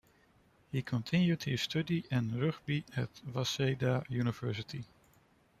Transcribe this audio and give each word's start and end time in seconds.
He 0.71 0.81
continued 0.81 1.43
his 1.43 1.61
study 1.61 2.03
and 2.09 2.41
rugby 2.41 2.83
at 2.97 3.13
Waseda 3.23 4.09
University. 4.09 4.83